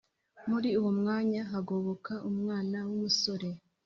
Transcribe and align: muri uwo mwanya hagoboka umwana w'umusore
muri 0.49 0.69
uwo 0.79 0.91
mwanya 0.99 1.41
hagoboka 1.51 2.13
umwana 2.29 2.77
w'umusore 2.87 3.49